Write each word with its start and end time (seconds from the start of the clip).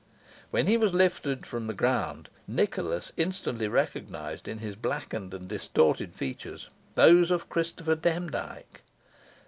When 0.49 0.65
he 0.65 0.77
was 0.77 0.95
lifted 0.95 1.45
from 1.45 1.67
the 1.67 1.75
ground, 1.75 2.29
Nicholas 2.47 3.11
instantly 3.17 3.67
recognised 3.67 4.47
in 4.47 4.57
his 4.57 4.75
blackened 4.75 5.31
and 5.31 5.47
distorted 5.47 6.15
features 6.15 6.71
those 6.95 7.29
of 7.29 7.49
Christopher 7.49 7.93
Demdike. 7.97 8.81